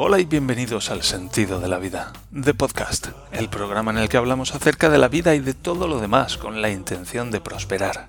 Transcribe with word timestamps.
Hola 0.00 0.20
y 0.20 0.26
bienvenidos 0.26 0.92
al 0.92 1.02
Sentido 1.02 1.58
de 1.58 1.66
la 1.66 1.80
Vida, 1.80 2.12
The 2.32 2.54
Podcast, 2.54 3.08
el 3.32 3.48
programa 3.48 3.90
en 3.90 3.98
el 3.98 4.08
que 4.08 4.16
hablamos 4.16 4.54
acerca 4.54 4.90
de 4.90 4.98
la 4.98 5.08
vida 5.08 5.34
y 5.34 5.40
de 5.40 5.54
todo 5.54 5.88
lo 5.88 5.98
demás 5.98 6.38
con 6.38 6.62
la 6.62 6.70
intención 6.70 7.32
de 7.32 7.40
prosperar. 7.40 8.06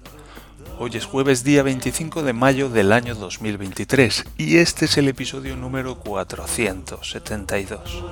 Hoy 0.77 0.91
es 0.93 1.05
jueves 1.05 1.43
día 1.43 1.63
25 1.63 2.21
de 2.21 2.33
mayo 2.33 2.69
del 2.69 2.91
año 2.91 3.15
2023 3.15 4.23
y 4.37 4.57
este 4.57 4.85
es 4.85 4.99
el 4.99 5.07
episodio 5.07 5.55
número 5.55 5.95
472. 5.95 8.03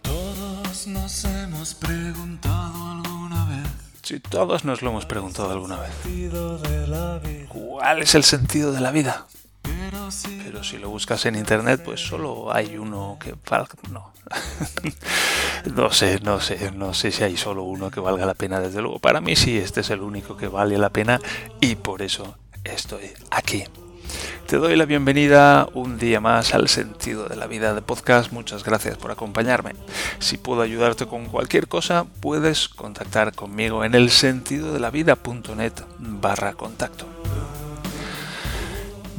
Todos 0.00 0.86
nos 0.86 1.24
hemos 1.26 1.74
preguntado 1.74 2.92
alguna 2.92 3.44
vez. 3.44 3.68
Si 4.00 4.18
todos 4.20 4.64
nos 4.64 4.80
lo 4.80 4.88
hemos 4.88 5.04
preguntado 5.04 5.50
alguna 5.50 5.76
vez. 5.76 5.90
¿Cuál 7.50 8.00
es 8.00 8.14
el 8.14 8.24
sentido 8.24 8.72
de 8.72 8.80
la 8.80 8.90
vida? 8.90 9.26
Pero 10.44 10.64
si 10.64 10.78
lo 10.78 10.90
buscas 10.90 11.26
en 11.26 11.36
internet, 11.36 11.82
pues 11.84 12.00
solo 12.00 12.52
hay 12.52 12.76
uno 12.76 13.18
que 13.20 13.34
valga. 13.48 13.70
No. 13.90 14.12
no 15.74 15.90
sé, 15.90 16.20
no 16.20 16.40
sé, 16.40 16.70
no 16.72 16.94
sé 16.94 17.10
si 17.10 17.24
hay 17.24 17.36
solo 17.36 17.62
uno 17.62 17.90
que 17.90 18.00
valga 18.00 18.26
la 18.26 18.34
pena, 18.34 18.60
desde 18.60 18.82
luego. 18.82 18.98
Para 18.98 19.20
mí 19.20 19.36
sí, 19.36 19.56
este 19.56 19.80
es 19.80 19.90
el 19.90 20.00
único 20.00 20.36
que 20.36 20.48
vale 20.48 20.78
la 20.78 20.90
pena 20.90 21.20
y 21.60 21.76
por 21.76 22.02
eso 22.02 22.36
estoy 22.64 23.10
aquí. 23.30 23.64
Te 24.46 24.56
doy 24.56 24.76
la 24.76 24.86
bienvenida 24.86 25.68
un 25.74 25.98
día 25.98 26.20
más 26.20 26.54
al 26.54 26.68
sentido 26.68 27.28
de 27.28 27.36
la 27.36 27.46
vida 27.46 27.74
de 27.74 27.82
podcast. 27.82 28.32
Muchas 28.32 28.64
gracias 28.64 28.96
por 28.96 29.10
acompañarme. 29.10 29.72
Si 30.20 30.38
puedo 30.38 30.62
ayudarte 30.62 31.06
con 31.06 31.26
cualquier 31.26 31.68
cosa, 31.68 32.06
puedes 32.20 32.68
contactar 32.68 33.34
conmigo 33.34 33.84
en 33.84 33.94
el 33.94 34.10
sentido 34.10 34.72
de 34.72 34.80
la 34.80 34.90
vida.net 34.90 35.74
barra 35.98 36.54
contacto. 36.54 37.04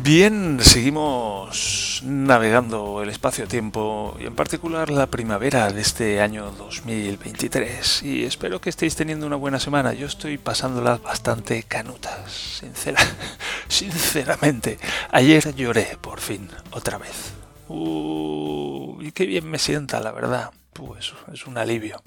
Bien, 0.02 0.60
seguimos 0.62 2.02
navegando 2.06 3.04
el 3.04 3.10
espacio-tiempo 3.10 4.16
y 4.18 4.28
en 4.28 4.34
particular 4.34 4.90
la 4.90 5.08
primavera 5.08 5.70
de 5.74 5.82
este 5.82 6.22
año 6.22 6.52
2023 6.52 8.04
y 8.04 8.24
espero 8.24 8.62
que 8.62 8.70
estéis 8.70 8.96
teniendo 8.96 9.28
una 9.28 9.36
buena 9.36 9.60
semana. 9.60 9.92
Yo 9.92 10.08
estoy 10.08 10.38
pasándolas 10.38 11.02
bastante 11.02 11.64
canutas, 11.64 12.32
sincera, 12.32 13.02
sinceramente. 13.68 14.80
Ayer 15.12 15.54
lloré 15.54 15.98
por 16.00 16.22
fin, 16.22 16.50
otra 16.72 16.98
vez. 16.98 17.34
Uh, 17.68 19.02
y 19.02 19.12
qué 19.12 19.26
bien 19.26 19.50
me 19.50 19.60
sienta, 19.60 20.00
la 20.00 20.14
verdad. 20.14 20.52
Pues 20.72 21.12
es 21.34 21.46
un 21.46 21.58
alivio. 21.58 22.02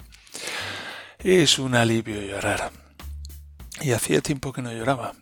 Es 1.19 1.59
un 1.59 1.75
alivio 1.75 2.19
llorar. 2.23 2.71
Y 3.81 3.91
hacía 3.91 4.21
tiempo 4.21 4.51
que 4.51 4.63
no 4.63 4.73
lloraba. 4.73 5.13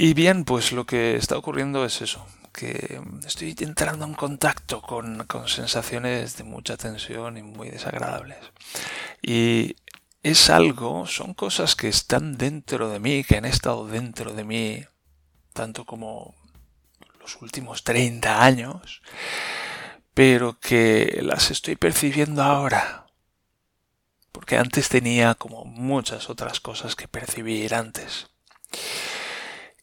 Y 0.00 0.14
bien, 0.14 0.44
pues 0.44 0.70
lo 0.70 0.86
que 0.86 1.16
está 1.16 1.36
ocurriendo 1.36 1.84
es 1.84 2.02
eso, 2.02 2.24
que 2.52 3.00
estoy 3.26 3.56
entrando 3.58 4.04
en 4.04 4.14
contacto 4.14 4.80
con, 4.80 5.26
con 5.26 5.48
sensaciones 5.48 6.36
de 6.36 6.44
mucha 6.44 6.76
tensión 6.76 7.36
y 7.36 7.42
muy 7.42 7.68
desagradables. 7.68 8.38
Y 9.20 9.74
es 10.22 10.50
algo, 10.50 11.04
son 11.08 11.34
cosas 11.34 11.74
que 11.74 11.88
están 11.88 12.38
dentro 12.38 12.90
de 12.90 13.00
mí, 13.00 13.24
que 13.24 13.38
han 13.38 13.44
estado 13.44 13.88
dentro 13.88 14.34
de 14.34 14.44
mí, 14.44 14.84
tanto 15.52 15.84
como 15.84 16.36
los 17.20 17.42
últimos 17.42 17.82
30 17.82 18.44
años, 18.44 19.02
pero 20.14 20.60
que 20.60 21.18
las 21.24 21.50
estoy 21.50 21.74
percibiendo 21.74 22.44
ahora. 22.44 23.08
Porque 24.30 24.58
antes 24.58 24.88
tenía 24.88 25.34
como 25.34 25.64
muchas 25.64 26.30
otras 26.30 26.60
cosas 26.60 26.94
que 26.94 27.08
percibir 27.08 27.74
antes. 27.74 28.28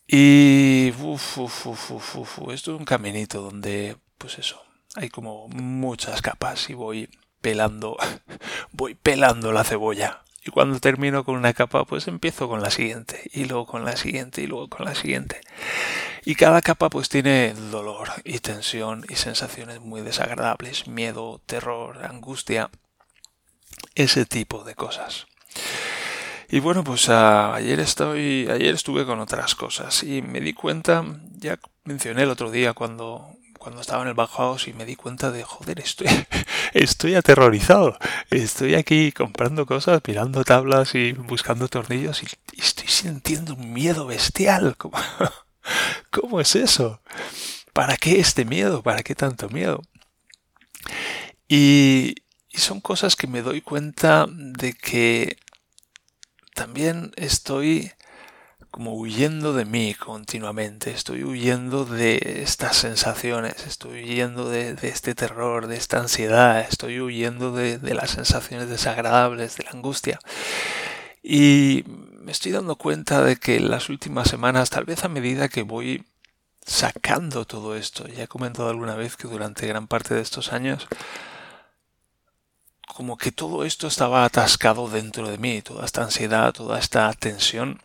Y 0.08 0.90
esto 0.90 2.74
es 2.74 2.80
un 2.80 2.86
caminito 2.86 3.42
donde, 3.42 3.98
pues 4.18 4.38
eso, 4.38 4.62
hay 4.96 5.10
como 5.10 5.48
muchas 5.50 6.22
capas 6.22 6.70
y 6.70 6.74
voy 6.74 7.10
pelando, 7.42 7.98
voy 8.72 8.96
pelando 8.96 9.52
la 9.52 9.64
cebolla. 9.64 10.22
Y 10.46 10.52
cuando 10.52 10.80
termino 10.80 11.24
con 11.24 11.36
una 11.36 11.54
capa, 11.54 11.86
pues 11.86 12.08
empiezo 12.08 12.48
con 12.48 12.62
la 12.62 12.70
siguiente, 12.70 13.32
y 13.34 13.46
luego 13.46 13.66
con 13.66 13.84
la 13.84 13.98
siguiente, 13.98 14.44
y 14.44 14.48
luego 14.48 14.70
con 14.70 14.86
la 14.86 14.94
siguiente. 14.94 15.42
Y 16.24 16.36
cada 16.36 16.62
capa 16.62 16.90
pues 16.92 17.10
tiene 17.10 17.54
dolor 17.54 18.10
y 18.24 18.40
tensión 18.40 19.06
y 19.10 19.16
sensaciones 19.16 19.82
muy 19.82 20.02
desagradables, 20.02 20.88
miedo, 20.88 21.42
terror, 21.48 22.06
angustia, 22.06 22.70
ese 23.96 24.26
tipo 24.26 24.64
de 24.64 24.76
cosas. 24.76 25.26
Y 26.50 26.60
bueno, 26.60 26.84
pues 26.84 27.10
a- 27.10 27.54
ayer 27.56 27.80
estoy, 27.80 28.48
ayer 28.50 28.74
estuve 28.76 29.06
con 29.06 29.20
otras 29.20 29.56
cosas 29.56 30.04
y 30.04 30.22
me 30.22 30.40
di 30.42 30.54
cuenta, 30.54 31.04
ya 31.38 31.60
mencioné 31.84 32.24
el 32.24 32.30
otro 32.30 32.52
día 32.52 32.74
cuando 32.74 33.30
cuando 33.60 33.82
estaba 33.82 34.04
en 34.04 34.10
el 34.10 34.14
Bauhaus 34.14 34.68
y 34.68 34.74
me 34.74 34.86
di 34.86 34.96
cuenta 34.96 35.32
de, 35.32 35.44
joder, 35.44 35.80
estoy, 35.80 36.06
estoy 36.74 37.16
aterrorizado. 37.16 37.98
Estoy 38.30 38.76
aquí 38.76 39.12
comprando 39.12 39.66
cosas, 39.66 40.02
mirando 40.08 40.44
tablas 40.44 40.94
y 40.94 41.14
buscando 41.14 41.68
tornillos 41.68 42.22
y, 42.22 42.28
y 42.54 42.62
estoy 42.62 42.88
sintiendo 42.90 43.56
un 43.56 43.74
miedo 43.74 44.06
bestial. 44.06 44.76
¿Cómo, 44.78 44.96
¿Cómo 46.12 46.40
es 46.42 46.56
eso? 46.56 47.02
¿Para 47.74 47.98
qué 47.98 48.20
este 48.20 48.46
miedo? 48.46 48.84
¿Para 48.84 49.04
qué 49.04 49.16
tanto 49.16 49.50
miedo? 49.50 49.82
Y, 51.48 52.16
y 52.50 52.58
son 52.58 52.82
cosas 52.82 53.16
que 53.16 53.28
me 53.28 53.42
doy 53.42 53.62
cuenta 53.62 54.26
de 54.30 54.74
que 54.74 55.38
también 56.56 57.12
estoy 57.18 57.92
como 58.72 58.94
huyendo 58.94 59.54
de 59.54 59.66
mí 59.66 59.94
continuamente, 59.94 60.92
estoy 60.92 61.24
huyendo 61.24 61.86
de 61.86 62.42
estas 62.44 62.78
sensaciones, 62.78 63.68
estoy 63.68 64.04
huyendo 64.04 64.50
de, 64.50 64.76
este 64.82 65.16
terror, 65.16 65.68
de 65.68 65.78
esta 65.78 66.00
ansiedad, 66.00 66.62
estoy 66.62 67.00
huyendo 67.00 67.52
de, 67.52 67.78
de 67.78 67.94
las 67.94 68.12
sensaciones 68.12 68.70
desagradables, 68.70 69.58
de 69.58 69.64
la 69.66 69.72
angustia. 69.72 70.20
Y 71.22 71.84
me 72.20 72.32
estoy 72.32 72.52
dando 72.54 72.76
cuenta 72.78 73.22
de 73.22 73.36
que 73.36 73.58
en 73.58 73.70
las 73.70 73.90
últimas 73.90 74.30
semanas, 74.30 74.70
tal 74.70 74.86
vez 74.86 75.04
a 75.04 75.10
medida 75.10 75.50
que 75.50 75.64
voy 75.64 76.06
sacando 76.66 77.46
todo 77.46 77.76
esto, 77.76 78.08
ya 78.08 78.24
he 78.24 78.28
comentado 78.28 78.70
alguna 78.70 78.96
vez 78.96 79.18
que 79.18 79.28
durante 79.28 79.68
gran 79.68 79.88
parte 79.88 80.16
de 80.16 80.22
estos 80.22 80.54
años 80.54 80.88
como 82.88 83.18
que 83.18 83.32
todo 83.32 83.66
esto 83.66 83.88
estaba 83.88 84.26
atascado 84.26 84.88
dentro 84.90 85.30
de 85.30 85.38
mí, 85.38 85.62
toda 85.62 85.86
esta 85.86 86.04
ansiedad, 86.04 86.54
toda 86.54 86.80
esta 86.80 87.12
tensión, 87.14 87.82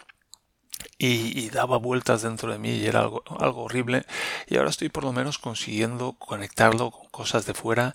y, 0.98 1.48
daba 1.50 1.78
vueltas 1.78 2.22
dentro 2.22 2.52
de 2.52 2.58
mí 2.58 2.70
y 2.70 2.86
era 2.86 3.00
algo, 3.00 3.22
algo 3.38 3.64
horrible. 3.64 4.04
Y 4.48 4.56
ahora 4.56 4.70
estoy 4.70 4.88
por 4.90 5.04
lo 5.04 5.12
menos 5.12 5.38
consiguiendo 5.38 6.12
conectarlo 6.18 6.90
con 6.90 7.08
cosas 7.08 7.46
de 7.46 7.54
fuera 7.54 7.94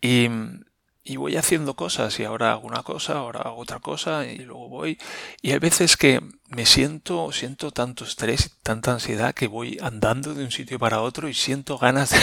y, 0.00 0.28
y 1.08 1.16
voy 1.16 1.36
haciendo 1.36 1.74
cosas 1.74 2.18
y 2.20 2.24
ahora 2.24 2.52
hago 2.52 2.66
una 2.66 2.82
cosa, 2.82 3.14
ahora 3.14 3.40
hago 3.40 3.56
otra 3.56 3.80
cosa 3.80 4.26
y 4.26 4.38
luego 4.38 4.68
voy. 4.68 4.98
Y 5.42 5.52
hay 5.52 5.58
veces 5.58 5.96
que 5.96 6.20
me 6.48 6.66
siento, 6.66 7.32
siento 7.32 7.70
tanto 7.70 8.04
estrés 8.04 8.58
tanta 8.62 8.92
ansiedad 8.92 9.34
que 9.34 9.48
voy 9.48 9.78
andando 9.80 10.34
de 10.34 10.44
un 10.44 10.50
sitio 10.50 10.78
para 10.78 11.00
otro 11.00 11.28
y 11.28 11.34
siento 11.34 11.78
ganas 11.78 12.10
de, 12.10 12.18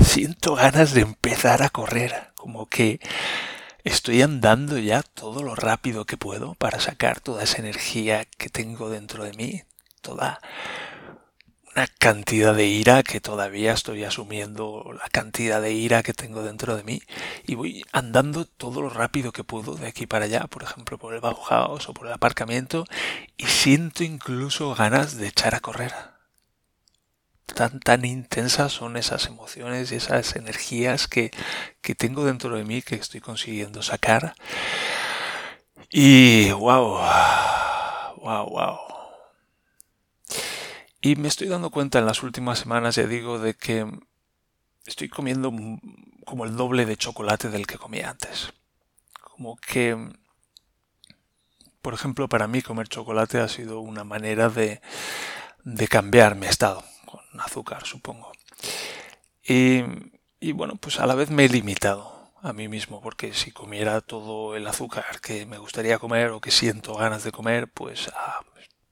siento 0.00 0.54
ganas 0.54 0.92
de 0.94 1.02
empezar 1.02 1.62
a 1.62 1.70
correr, 1.70 2.30
como 2.34 2.66
que 2.66 3.00
Estoy 3.84 4.22
andando 4.22 4.78
ya 4.78 5.02
todo 5.02 5.42
lo 5.42 5.56
rápido 5.56 6.04
que 6.04 6.16
puedo 6.16 6.54
para 6.54 6.78
sacar 6.78 7.18
toda 7.18 7.42
esa 7.42 7.58
energía 7.58 8.24
que 8.24 8.48
tengo 8.48 8.90
dentro 8.90 9.24
de 9.24 9.32
mí, 9.32 9.64
toda 10.02 10.40
una 11.74 11.88
cantidad 11.98 12.54
de 12.54 12.66
ira 12.66 13.02
que 13.02 13.20
todavía 13.20 13.72
estoy 13.72 14.04
asumiendo, 14.04 14.92
la 14.92 15.08
cantidad 15.08 15.60
de 15.60 15.72
ira 15.72 16.04
que 16.04 16.14
tengo 16.14 16.44
dentro 16.44 16.76
de 16.76 16.84
mí, 16.84 17.02
y 17.44 17.56
voy 17.56 17.84
andando 17.90 18.44
todo 18.44 18.82
lo 18.82 18.88
rápido 18.88 19.32
que 19.32 19.42
puedo 19.42 19.74
de 19.74 19.88
aquí 19.88 20.06
para 20.06 20.26
allá, 20.26 20.46
por 20.46 20.62
ejemplo, 20.62 20.96
por 20.96 21.14
el 21.14 21.20
Bauhaus 21.20 21.88
o 21.88 21.94
por 21.94 22.06
el 22.06 22.12
aparcamiento, 22.12 22.84
y 23.36 23.46
siento 23.46 24.04
incluso 24.04 24.76
ganas 24.76 25.16
de 25.16 25.26
echar 25.26 25.56
a 25.56 25.60
correr. 25.60 26.11
Tan, 27.54 27.80
tan 27.80 28.04
intensas 28.04 28.72
son 28.72 28.96
esas 28.96 29.26
emociones 29.26 29.92
y 29.92 29.96
esas 29.96 30.36
energías 30.36 31.06
que, 31.06 31.30
que 31.80 31.94
tengo 31.94 32.24
dentro 32.24 32.56
de 32.56 32.64
mí 32.64 32.82
que 32.82 32.94
estoy 32.94 33.20
consiguiendo 33.20 33.82
sacar. 33.82 34.34
Y 35.90 36.50
wow, 36.52 36.98
wow, 38.22 38.46
wow. 38.48 38.78
Y 41.02 41.16
me 41.16 41.28
estoy 41.28 41.48
dando 41.48 41.70
cuenta 41.70 41.98
en 41.98 42.06
las 42.06 42.22
últimas 42.22 42.60
semanas, 42.60 42.94
ya 42.94 43.06
digo, 43.06 43.38
de 43.38 43.54
que 43.54 43.86
estoy 44.86 45.08
comiendo 45.08 45.52
como 46.24 46.44
el 46.44 46.56
doble 46.56 46.86
de 46.86 46.96
chocolate 46.96 47.48
del 47.50 47.66
que 47.66 47.76
comía 47.76 48.08
antes. 48.10 48.52
Como 49.20 49.56
que, 49.56 49.96
por 51.82 51.92
ejemplo, 51.92 52.28
para 52.28 52.46
mí 52.46 52.62
comer 52.62 52.88
chocolate 52.88 53.40
ha 53.40 53.48
sido 53.48 53.80
una 53.80 54.04
manera 54.04 54.48
de, 54.48 54.80
de 55.64 55.88
cambiar 55.88 56.36
mi 56.36 56.46
estado, 56.46 56.84
azúcar, 57.40 57.86
supongo. 57.86 58.32
Y, 59.44 60.52
bueno, 60.52 60.76
pues 60.76 60.98
a 61.00 61.06
la 61.06 61.14
vez 61.14 61.30
me 61.30 61.44
he 61.44 61.48
limitado 61.48 62.32
a 62.42 62.52
mí 62.52 62.68
mismo, 62.68 63.00
porque 63.00 63.34
si 63.34 63.52
comiera 63.52 64.00
todo 64.00 64.56
el 64.56 64.66
azúcar 64.66 65.20
que 65.20 65.46
me 65.46 65.58
gustaría 65.58 65.98
comer 65.98 66.30
o 66.30 66.40
que 66.40 66.50
siento 66.50 66.94
ganas 66.94 67.22
de 67.22 67.32
comer, 67.32 67.68
pues 67.68 68.10
ah, 68.14 68.40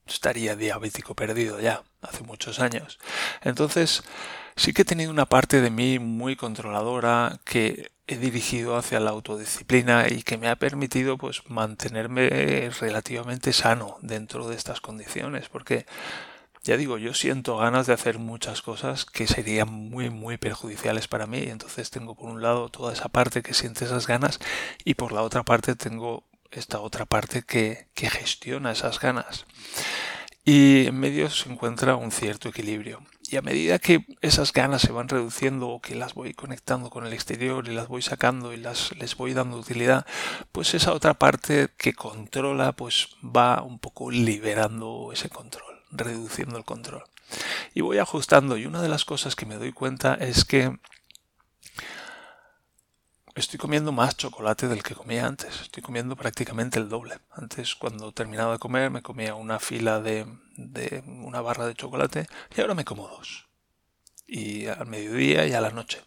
estaría 0.07 0.55
diabético 0.55 1.15
perdido 1.15 1.59
ya, 1.59 1.83
hace 2.01 2.23
muchos 2.23 2.59
años. 2.59 2.99
Entonces, 3.41 4.03
sí 4.55 4.73
que 4.73 4.83
he 4.83 4.85
tenido 4.85 5.11
una 5.11 5.25
parte 5.25 5.61
de 5.61 5.69
mí 5.69 5.99
muy 5.99 6.35
controladora 6.35 7.39
que 7.43 7.91
he 8.07 8.17
dirigido 8.17 8.77
hacia 8.77 8.99
la 8.99 9.11
autodisciplina 9.11 10.07
y 10.09 10.23
que 10.23 10.37
me 10.37 10.49
ha 10.49 10.55
permitido 10.57 11.17
pues 11.17 11.43
mantenerme 11.49 12.69
relativamente 12.79 13.53
sano 13.53 13.97
dentro 14.01 14.47
de 14.47 14.55
estas 14.55 14.81
condiciones, 14.81 15.49
porque 15.49 15.85
ya 16.63 16.77
digo, 16.77 16.99
yo 16.99 17.15
siento 17.15 17.57
ganas 17.57 17.87
de 17.87 17.93
hacer 17.93 18.19
muchas 18.19 18.61
cosas 18.61 19.05
que 19.05 19.25
serían 19.25 19.69
muy, 19.69 20.11
muy 20.11 20.37
perjudiciales 20.37 21.07
para 21.07 21.25
mí. 21.25 21.39
Entonces 21.39 21.89
tengo 21.89 22.15
por 22.15 22.29
un 22.29 22.41
lado 22.41 22.69
toda 22.69 22.93
esa 22.93 23.09
parte 23.09 23.41
que 23.41 23.55
siente 23.55 23.85
esas 23.85 24.05
ganas 24.05 24.39
y 24.85 24.93
por 24.93 25.11
la 25.11 25.23
otra 25.23 25.43
parte 25.43 25.75
tengo 25.75 26.23
esta 26.51 26.79
otra 26.79 27.05
parte 27.05 27.41
que, 27.41 27.87
que 27.95 28.09
gestiona 28.09 28.71
esas 28.71 28.99
ganas. 28.99 29.45
Y 30.45 30.87
en 30.87 30.99
medio 30.99 31.29
se 31.29 31.51
encuentra 31.51 31.95
un 31.95 32.11
cierto 32.11 32.49
equilibrio. 32.49 33.01
Y 33.29 33.37
a 33.37 33.41
medida 33.41 33.79
que 33.79 34.05
esas 34.21 34.53
ganas 34.53 34.81
se 34.81 34.91
van 34.91 35.07
reduciendo 35.07 35.69
o 35.69 35.81
que 35.81 35.95
las 35.95 36.13
voy 36.13 36.33
conectando 36.33 36.89
con 36.89 37.07
el 37.07 37.13
exterior 37.13 37.67
y 37.67 37.73
las 37.73 37.87
voy 37.87 38.01
sacando 38.01 38.53
y 38.53 38.57
las 38.57 38.95
les 38.97 39.15
voy 39.15 39.33
dando 39.33 39.57
utilidad, 39.57 40.05
pues 40.51 40.73
esa 40.73 40.93
otra 40.93 41.13
parte 41.15 41.69
que 41.77 41.93
controla 41.93 42.73
pues 42.73 43.09
va 43.23 43.63
un 43.63 43.79
poco 43.79 44.11
liberando 44.11 45.11
ese 45.13 45.29
control 45.29 45.70
reduciendo 45.91 46.57
el 46.57 46.65
control. 46.65 47.03
Y 47.73 47.81
voy 47.81 47.97
ajustando 47.97 48.57
y 48.57 48.65
una 48.65 48.81
de 48.81 48.89
las 48.89 49.05
cosas 49.05 49.35
que 49.35 49.45
me 49.45 49.55
doy 49.55 49.71
cuenta 49.71 50.15
es 50.15 50.45
que 50.45 50.77
estoy 53.35 53.57
comiendo 53.57 53.91
más 53.91 54.17
chocolate 54.17 54.67
del 54.67 54.83
que 54.83 54.95
comía 54.95 55.25
antes. 55.25 55.61
Estoy 55.61 55.81
comiendo 55.81 56.15
prácticamente 56.15 56.79
el 56.79 56.89
doble. 56.89 57.19
Antes 57.31 57.75
cuando 57.75 58.11
terminaba 58.11 58.53
de 58.53 58.59
comer 58.59 58.89
me 58.89 59.01
comía 59.01 59.35
una 59.35 59.59
fila 59.59 60.01
de, 60.01 60.25
de 60.57 61.03
una 61.07 61.41
barra 61.41 61.65
de 61.65 61.75
chocolate 61.75 62.27
y 62.55 62.61
ahora 62.61 62.75
me 62.75 62.85
como 62.85 63.07
dos. 63.07 63.47
Y 64.27 64.67
al 64.67 64.87
mediodía 64.87 65.45
y 65.45 65.53
a 65.53 65.61
la 65.61 65.71
noche. 65.71 66.01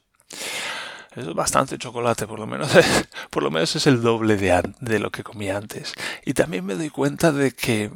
es 1.15 1.33
bastante 1.35 1.79
chocolate, 1.79 2.27
por 2.27 2.39
lo 2.39 2.47
menos, 2.47 2.71
por 3.31 3.43
lo 3.43 3.51
menos 3.51 3.77
es 3.77 3.87
el 3.87 4.03
doble 4.03 4.37
de, 4.37 4.63
de 4.81 4.99
lo 4.99 5.11
que 5.11 5.25
comía 5.25 5.57
antes. 5.57 5.95
Y 6.25 6.35
también 6.35 6.65
me 6.65 6.75
doy 6.75 6.91
cuenta 6.91 7.33
de 7.33 7.53
que 7.53 7.91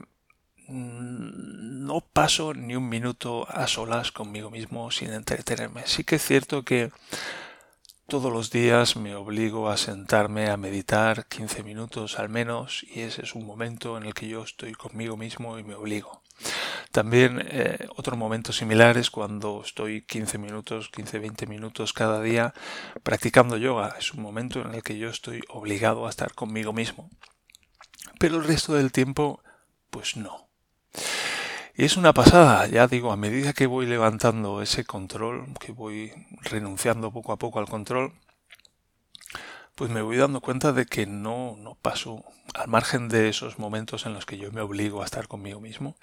Mm, 0.71 1.48
no 1.89 2.03
paso 2.03 2.53
ni 2.53 2.77
un 2.77 2.87
minuto 2.87 3.49
a 3.49 3.67
solas 3.67 4.13
conmigo 4.13 4.51
mismo 4.51 4.91
sin 4.91 5.11
entretenerme. 5.11 5.83
Sí 5.87 6.05
que 6.05 6.17
es 6.17 6.23
cierto 6.23 6.63
que 6.63 6.93
todos 8.07 8.31
los 8.31 8.51
días 8.51 8.97
me 8.97 9.15
obligo 9.15 9.71
a 9.71 9.79
sentarme 9.79 10.51
a 10.51 10.59
meditar 10.59 11.27
15 11.29 11.63
minutos 11.63 12.19
al 12.19 12.29
menos 12.29 12.85
y 12.95 13.01
ese 13.01 13.23
es 13.23 13.35
un 13.35 13.47
momento 13.47 13.97
en 13.97 14.05
el 14.05 14.13
que 14.13 14.29
yo 14.29 14.43
estoy 14.43 14.75
conmigo 14.75 15.17
mismo 15.17 15.59
y 15.59 15.65
me 15.65 15.77
obligo. 15.77 16.23
También 16.93 17.43
eh, 17.43 17.89
otro 17.97 18.19
momento 18.19 18.53
similar 18.53 18.99
es 18.99 19.11
cuando 19.11 19.63
estoy 19.65 20.03
15 20.03 20.37
minutos, 20.37 20.93
15-20 20.93 21.47
minutos 21.47 21.95
cada 21.95 22.21
día 22.21 22.53
practicando 23.03 23.57
yoga. 23.57 23.97
Es 23.99 24.13
un 24.13 24.21
momento 24.21 24.61
en 24.61 24.75
el 24.75 24.83
que 24.83 24.99
yo 24.99 25.09
estoy 25.09 25.41
obligado 25.49 26.07
a 26.07 26.11
estar 26.11 26.35
conmigo 26.35 26.75
mismo. 26.75 27.09
Pero 28.19 28.37
el 28.37 28.45
resto 28.45 28.75
del 28.75 28.93
tiempo, 28.93 29.43
pues 29.91 30.19
no. 30.19 30.49
Es 31.79 31.97
una 31.97 32.13
pasada, 32.13 32.67
ya 32.67 32.89
digo, 32.89 33.13
a 33.13 33.17
medida 33.17 33.53
que 33.53 33.69
voy 33.69 33.87
levantando 33.87 34.63
ese 34.63 34.85
control, 34.85 35.47
que 35.61 35.71
voy 35.71 36.13
renunciando 36.43 37.13
poco 37.13 37.31
a 37.31 37.37
poco 37.37 37.61
al 37.61 37.69
control, 37.69 38.15
pues 39.77 39.89
me 39.89 40.03
voy 40.03 40.17
dando 40.17 40.41
cuenta 40.41 40.73
de 40.73 40.87
que 40.87 41.07
no, 41.07 41.55
no 41.57 41.77
paso 41.77 42.25
al 42.55 42.67
margen 42.67 43.09
de 43.09 43.29
esos 43.29 43.61
momentos 43.61 44.07
en 44.07 44.15
los 44.15 44.27
que 44.27 44.39
yo 44.39 44.51
me 44.51 44.61
obligo 44.61 45.03
a 45.03 45.05
estar 45.05 45.29
conmigo 45.29 45.61
mismo. 45.61 45.95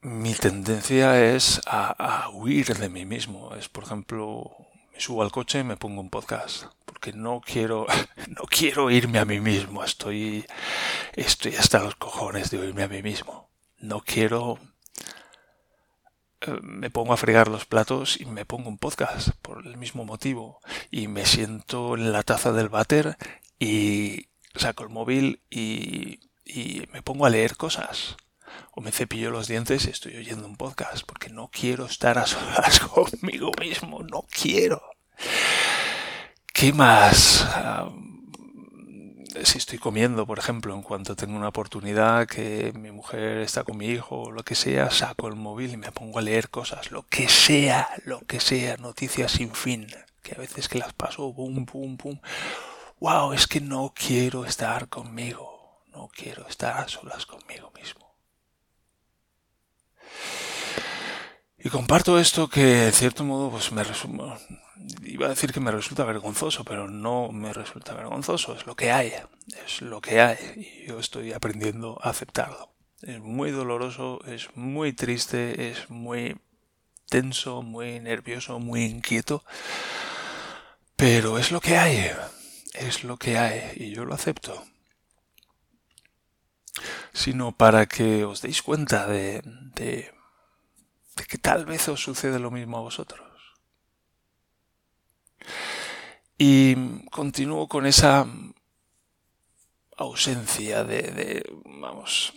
Mi 0.00 0.34
tendencia 0.34 1.32
es 1.32 1.60
a, 1.64 2.24
a 2.24 2.30
huir 2.30 2.74
de 2.74 2.88
mí 2.88 3.04
mismo. 3.04 3.54
Es, 3.54 3.68
por 3.68 3.84
ejemplo, 3.84 4.50
me 4.92 4.98
subo 4.98 5.22
al 5.22 5.30
coche 5.30 5.60
y 5.60 5.64
me 5.64 5.76
pongo 5.76 6.00
un 6.00 6.10
podcast 6.10 6.64
porque 6.84 7.12
no 7.12 7.40
quiero 7.40 7.86
no 8.26 8.42
quiero 8.50 8.90
irme 8.90 9.20
a 9.20 9.24
mí 9.24 9.38
mismo 9.38 9.84
estoy 9.84 10.44
estoy 11.14 11.54
hasta 11.56 11.78
los 11.78 11.96
cojones 11.96 12.50
de 12.50 12.58
oírme 12.58 12.82
a 12.82 12.88
mí 12.88 13.02
mismo 13.02 13.53
no 13.84 14.00
quiero 14.00 14.58
eh, 16.40 16.58
me 16.62 16.90
pongo 16.90 17.12
a 17.12 17.16
fregar 17.16 17.48
los 17.48 17.66
platos 17.66 18.20
y 18.20 18.24
me 18.24 18.44
pongo 18.44 18.68
un 18.68 18.78
podcast 18.78 19.30
por 19.42 19.66
el 19.66 19.76
mismo 19.76 20.04
motivo 20.04 20.60
y 20.90 21.08
me 21.08 21.26
siento 21.26 21.94
en 21.94 22.12
la 22.12 22.22
taza 22.22 22.52
del 22.52 22.68
váter 22.68 23.16
y 23.58 24.28
saco 24.54 24.84
el 24.84 24.90
móvil 24.90 25.42
y, 25.50 26.20
y 26.44 26.86
me 26.92 27.02
pongo 27.02 27.26
a 27.26 27.30
leer 27.30 27.56
cosas 27.56 28.16
o 28.72 28.80
me 28.80 28.92
cepillo 28.92 29.30
los 29.30 29.48
dientes 29.48 29.86
y 29.86 29.90
estoy 29.90 30.16
oyendo 30.16 30.46
un 30.46 30.56
podcast 30.56 31.04
porque 31.06 31.28
no 31.28 31.50
quiero 31.52 31.86
estar 31.86 32.18
a 32.18 32.26
solas 32.26 32.80
conmigo 32.80 33.50
mismo, 33.60 34.02
no 34.02 34.24
quiero. 34.30 34.82
¿Qué 36.52 36.72
más? 36.72 37.46
Si 39.42 39.58
estoy 39.58 39.78
comiendo, 39.78 40.26
por 40.26 40.38
ejemplo, 40.38 40.74
en 40.74 40.82
cuanto 40.82 41.16
tengo 41.16 41.36
una 41.36 41.48
oportunidad 41.48 42.26
que 42.26 42.72
mi 42.74 42.90
mujer 42.90 43.38
está 43.38 43.64
con 43.64 43.76
mi 43.76 43.86
hijo 43.86 44.22
o 44.22 44.30
lo 44.30 44.44
que 44.44 44.54
sea, 44.54 44.90
saco 44.90 45.28
el 45.28 45.34
móvil 45.34 45.72
y 45.72 45.76
me 45.76 45.90
pongo 45.90 46.18
a 46.18 46.22
leer 46.22 46.50
cosas, 46.50 46.90
lo 46.90 47.06
que 47.06 47.28
sea, 47.28 47.88
lo 48.04 48.20
que 48.20 48.40
sea, 48.40 48.76
noticias 48.76 49.32
sin 49.32 49.52
fin, 49.54 49.88
que 50.22 50.34
a 50.34 50.38
veces 50.38 50.68
que 50.68 50.78
las 50.78 50.92
paso, 50.92 51.32
boom, 51.32 51.66
boom, 51.66 51.96
boom. 51.96 52.20
Wow, 53.00 53.32
es 53.32 53.46
que 53.46 53.60
no 53.60 53.92
quiero 53.94 54.44
estar 54.44 54.88
conmigo, 54.88 55.82
no 55.92 56.08
quiero 56.14 56.46
estar 56.48 56.78
a 56.78 56.88
solas 56.88 57.26
conmigo 57.26 57.72
mismo. 57.76 58.14
Y 61.58 61.70
comparto 61.70 62.18
esto 62.18 62.48
que, 62.48 62.86
en 62.86 62.92
cierto 62.92 63.24
modo, 63.24 63.50
pues 63.50 63.72
me 63.72 63.82
resumo. 63.82 64.36
Iba 65.02 65.26
a 65.26 65.30
decir 65.30 65.52
que 65.52 65.60
me 65.60 65.70
resulta 65.70 66.04
vergonzoso, 66.04 66.64
pero 66.64 66.88
no 66.88 67.30
me 67.30 67.52
resulta 67.52 67.94
vergonzoso. 67.94 68.54
Es 68.54 68.66
lo 68.66 68.74
que 68.74 68.90
hay. 68.90 69.12
Es 69.64 69.82
lo 69.82 70.00
que 70.00 70.20
hay. 70.20 70.36
Y 70.56 70.88
yo 70.88 70.98
estoy 70.98 71.32
aprendiendo 71.32 71.98
a 72.02 72.10
aceptarlo. 72.10 72.72
Es 73.02 73.20
muy 73.20 73.50
doloroso, 73.50 74.20
es 74.26 74.48
muy 74.56 74.92
triste, 74.92 75.70
es 75.70 75.90
muy 75.90 76.36
tenso, 77.08 77.62
muy 77.62 78.00
nervioso, 78.00 78.58
muy 78.58 78.84
inquieto. 78.84 79.44
Pero 80.96 81.38
es 81.38 81.52
lo 81.52 81.60
que 81.60 81.78
hay. 81.78 82.10
Es 82.72 83.04
lo 83.04 83.16
que 83.16 83.38
hay. 83.38 83.72
Y 83.76 83.90
yo 83.92 84.04
lo 84.04 84.14
acepto. 84.14 84.64
Sino 87.12 87.52
para 87.52 87.86
que 87.86 88.24
os 88.24 88.42
deis 88.42 88.62
cuenta 88.62 89.06
de, 89.06 89.42
de 89.74 90.12
que 91.28 91.38
tal 91.38 91.64
vez 91.64 91.88
os 91.88 92.02
sucede 92.02 92.40
lo 92.40 92.50
mismo 92.50 92.78
a 92.78 92.82
vosotros. 92.82 93.23
Y 96.36 97.04
continúo 97.10 97.68
con 97.68 97.86
esa 97.86 98.26
ausencia 99.96 100.82
de, 100.84 101.44
vamos, 101.64 102.34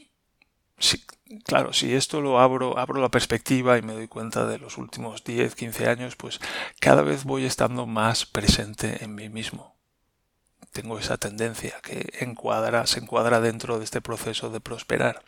claro, 1.46 1.74
si 1.74 1.94
esto 1.94 2.22
lo 2.22 2.40
abro, 2.40 2.78
abro 2.78 3.02
la 3.02 3.10
perspectiva 3.10 3.78
y 3.78 3.82
me 3.82 3.94
doy 3.94 4.08
cuenta 4.08 4.46
de 4.46 4.60
los 4.60 4.78
últimos 4.78 5.24
10, 5.24 5.56
15 5.56 5.88
años, 5.88 6.16
pues 6.16 6.40
cada 6.80 7.02
vez 7.02 7.24
voy 7.24 7.46
estando 7.46 7.86
más 7.86 8.26
presente 8.26 9.04
en 9.04 9.16
mí 9.16 9.30
mismo. 9.30 9.76
Tengo 10.72 11.00
esa 11.00 11.18
tendencia 11.18 11.80
que 11.82 12.14
encuadra, 12.20 12.86
se 12.86 13.00
encuadra 13.00 13.42
dentro 13.42 13.80
de 13.80 13.86
este 13.86 14.02
proceso 14.02 14.52
de 14.52 14.60
prosperar. 14.60 15.24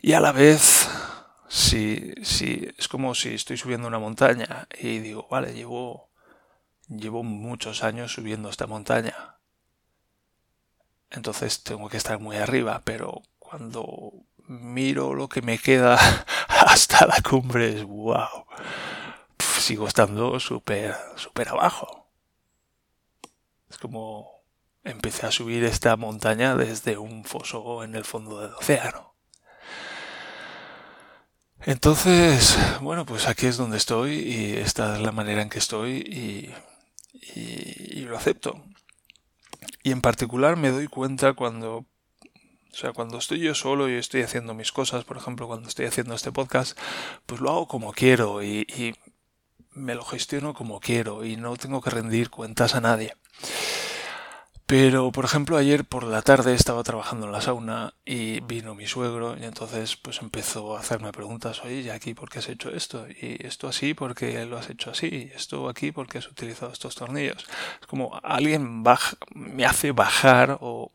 Y 0.00 0.12
a 0.12 0.20
la 0.20 0.30
vez 0.30 0.88
si, 1.48 2.14
si, 2.22 2.68
es 2.78 2.86
como 2.86 3.14
si 3.16 3.34
estoy 3.34 3.56
subiendo 3.56 3.88
una 3.88 3.98
montaña 3.98 4.68
y 4.78 5.00
digo, 5.00 5.26
vale, 5.28 5.52
llevo, 5.52 6.09
llevo 6.90 7.22
muchos 7.22 7.82
años 7.84 8.12
subiendo 8.12 8.50
esta 8.50 8.66
montaña. 8.66 9.36
Entonces 11.10 11.62
tengo 11.62 11.88
que 11.88 11.96
estar 11.96 12.18
muy 12.18 12.36
arriba, 12.36 12.82
pero 12.84 13.22
cuando 13.38 14.12
miro 14.46 15.14
lo 15.14 15.28
que 15.28 15.42
me 15.42 15.58
queda 15.58 15.98
hasta 16.48 17.06
la 17.06 17.20
cumbre 17.22 17.78
es 17.78 17.84
wow. 17.84 18.46
sigo 19.38 19.86
estando 19.86 20.38
súper, 20.40 20.96
súper 21.16 21.48
abajo. 21.48 22.08
Es 23.68 23.78
como 23.78 24.42
empecé 24.82 25.26
a 25.26 25.32
subir 25.32 25.64
esta 25.64 25.96
montaña 25.96 26.56
desde 26.56 26.96
un 26.98 27.24
foso 27.24 27.84
en 27.84 27.94
el 27.94 28.04
fondo 28.04 28.40
del 28.40 28.54
océano. 28.54 29.14
Entonces, 31.62 32.56
bueno, 32.80 33.04
pues 33.04 33.28
aquí 33.28 33.46
es 33.46 33.58
donde 33.58 33.76
estoy 33.76 34.12
y 34.14 34.56
esta 34.56 34.96
es 34.96 35.02
la 35.02 35.12
manera 35.12 35.42
en 35.42 35.50
que 35.50 35.58
estoy 35.58 36.54
y, 37.20 38.00
y, 38.00 38.00
lo 38.02 38.16
acepto. 38.16 38.64
Y 39.82 39.92
en 39.92 40.00
particular 40.00 40.56
me 40.56 40.70
doy 40.70 40.86
cuenta 40.88 41.34
cuando, 41.34 41.76
o 41.78 41.86
sea, 42.74 42.92
cuando 42.92 43.18
estoy 43.18 43.40
yo 43.40 43.54
solo 43.54 43.88
y 43.88 43.94
estoy 43.94 44.22
haciendo 44.22 44.54
mis 44.54 44.72
cosas, 44.72 45.04
por 45.04 45.16
ejemplo, 45.16 45.46
cuando 45.46 45.68
estoy 45.68 45.86
haciendo 45.86 46.14
este 46.14 46.32
podcast, 46.32 46.78
pues 47.26 47.40
lo 47.40 47.50
hago 47.50 47.68
como 47.68 47.92
quiero 47.92 48.42
y, 48.42 48.66
y 48.76 48.94
me 49.72 49.94
lo 49.94 50.04
gestiono 50.04 50.54
como 50.54 50.80
quiero 50.80 51.24
y 51.24 51.36
no 51.36 51.56
tengo 51.56 51.80
que 51.80 51.90
rendir 51.90 52.30
cuentas 52.30 52.74
a 52.74 52.80
nadie. 52.80 53.14
Pero, 54.70 55.10
por 55.10 55.24
ejemplo, 55.24 55.56
ayer 55.56 55.84
por 55.84 56.04
la 56.04 56.22
tarde 56.22 56.54
estaba 56.54 56.84
trabajando 56.84 57.26
en 57.26 57.32
la 57.32 57.40
sauna 57.40 57.94
y 58.04 58.38
vino 58.38 58.76
mi 58.76 58.86
suegro 58.86 59.36
y 59.36 59.42
entonces 59.42 59.96
pues 59.96 60.22
empezó 60.22 60.76
a 60.76 60.78
hacerme 60.78 61.10
preguntas, 61.10 61.64
oye, 61.64 61.80
¿y 61.80 61.90
aquí 61.90 62.14
por 62.14 62.30
qué 62.30 62.38
has 62.38 62.48
hecho 62.48 62.70
esto? 62.70 63.04
Y 63.08 63.44
esto 63.44 63.66
así 63.66 63.94
porque 63.94 64.46
lo 64.46 64.58
has 64.58 64.70
hecho 64.70 64.92
así, 64.92 65.08
y 65.08 65.32
esto 65.34 65.68
aquí 65.68 65.90
porque 65.90 66.18
has 66.18 66.28
utilizado 66.28 66.70
estos 66.72 66.94
tornillos. 66.94 67.48
Es 67.80 67.86
como 67.88 68.20
alguien 68.22 68.84
baja, 68.84 69.16
me 69.34 69.64
hace 69.64 69.90
bajar 69.90 70.58
o, 70.60 70.92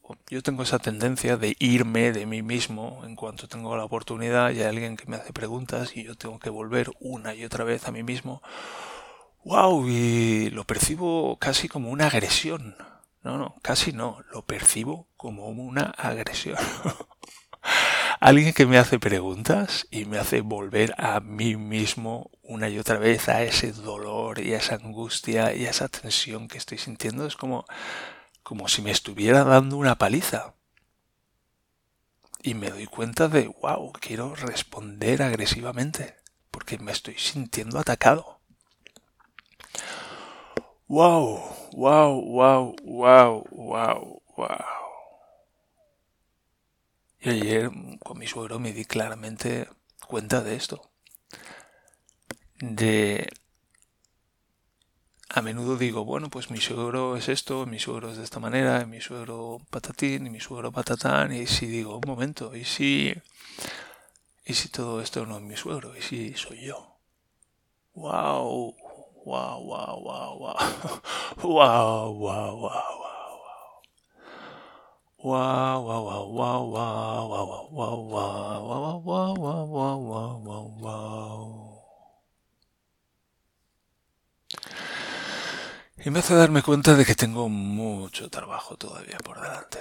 o 0.00 0.16
yo 0.30 0.42
tengo 0.42 0.62
esa 0.62 0.78
tendencia 0.78 1.36
de 1.36 1.56
irme 1.58 2.10
de 2.10 2.24
mí 2.24 2.40
mismo 2.40 3.02
en 3.04 3.16
cuanto 3.16 3.48
tengo 3.48 3.76
la 3.76 3.84
oportunidad 3.84 4.50
y 4.52 4.60
hay 4.60 4.68
alguien 4.68 4.96
que 4.96 5.04
me 5.04 5.16
hace 5.16 5.34
preguntas 5.34 5.94
y 5.94 6.04
yo 6.04 6.14
tengo 6.14 6.38
que 6.38 6.48
volver 6.48 6.90
una 7.00 7.34
y 7.34 7.44
otra 7.44 7.64
vez 7.64 7.86
a 7.86 7.92
mí 7.92 8.02
mismo. 8.02 8.40
¡Wow! 9.44 9.86
Y 9.90 10.48
lo 10.48 10.64
percibo 10.64 11.36
casi 11.38 11.68
como 11.68 11.90
una 11.90 12.06
agresión 12.06 12.74
no, 13.24 13.38
no, 13.38 13.56
casi 13.62 13.92
no. 13.92 14.22
Lo 14.30 14.44
percibo 14.44 15.08
como 15.16 15.48
una 15.48 15.84
agresión. 15.96 16.58
Alguien 18.20 18.52
que 18.52 18.66
me 18.66 18.76
hace 18.76 18.98
preguntas 18.98 19.86
y 19.90 20.04
me 20.04 20.18
hace 20.18 20.42
volver 20.42 20.94
a 20.98 21.20
mí 21.20 21.56
mismo 21.56 22.30
una 22.42 22.68
y 22.68 22.78
otra 22.78 22.98
vez 22.98 23.30
a 23.30 23.42
ese 23.42 23.72
dolor 23.72 24.40
y 24.40 24.52
a 24.52 24.58
esa 24.58 24.74
angustia 24.74 25.54
y 25.54 25.64
a 25.66 25.70
esa 25.70 25.88
tensión 25.88 26.48
que 26.48 26.58
estoy 26.58 26.76
sintiendo 26.76 27.26
es 27.26 27.34
como, 27.34 27.64
como 28.42 28.68
si 28.68 28.82
me 28.82 28.90
estuviera 28.90 29.42
dando 29.42 29.78
una 29.78 29.96
paliza. 29.96 30.54
Y 32.42 32.52
me 32.52 32.68
doy 32.68 32.86
cuenta 32.86 33.28
de, 33.28 33.48
wow, 33.62 33.90
quiero 34.00 34.34
responder 34.34 35.22
agresivamente 35.22 36.16
porque 36.50 36.78
me 36.78 36.92
estoy 36.92 37.14
sintiendo 37.16 37.78
atacado. 37.78 38.40
Wow, 40.88 41.42
wow, 41.72 42.14
wow, 42.24 42.74
wow, 42.84 43.44
wow, 43.52 44.22
wow. 44.36 44.64
Y 47.20 47.28
ayer 47.30 47.72
con 47.98 48.18
mi 48.20 48.28
suegro 48.28 48.60
me 48.60 48.72
di 48.72 48.84
claramente 48.84 49.68
cuenta 50.06 50.42
de 50.44 50.54
esto. 50.54 50.92
De 52.60 53.26
a 55.36 55.42
menudo 55.42 55.76
digo, 55.76 56.04
bueno, 56.04 56.30
pues 56.30 56.50
mi 56.50 56.60
suegro 56.60 57.16
es 57.16 57.28
esto, 57.28 57.66
mi 57.66 57.78
suegro 57.78 58.10
es 58.10 58.16
de 58.18 58.24
esta 58.24 58.40
manera, 58.40 58.86
mi 58.86 59.00
suegro 59.02 59.58
patatín 59.70 60.26
y 60.26 60.30
mi 60.30 60.40
suegro 60.40 60.72
patatán, 60.72 61.32
y 61.32 61.46
si 61.46 61.66
digo, 61.66 61.96
un 61.96 62.04
momento, 62.06 62.54
y 62.56 62.64
si 62.64 63.12
y 64.46 64.54
si 64.54 64.68
todo 64.70 65.00
esto 65.02 65.26
no 65.26 65.36
es 65.36 65.42
mi 65.42 65.56
suegro, 65.56 65.94
y 65.96 66.00
si 66.02 66.34
soy 66.34 66.60
yo. 66.62 66.96
Wow, 67.94 68.74
wow, 69.24 69.64
wow. 69.64 70.56
Y 86.04 86.10
me 86.10 86.18
hace 86.18 86.34
darme 86.34 86.62
cuenta 86.62 86.94
de 86.94 87.06
que 87.06 87.14
tengo 87.14 87.48
mucho 87.48 88.28
trabajo 88.28 88.76
todavía 88.76 89.16
por 89.24 89.40
delante. 89.40 89.78